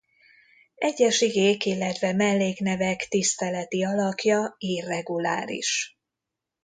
[0.77, 5.97] Egyes igék illetve melléknevek tiszteleti alakja irreguláris.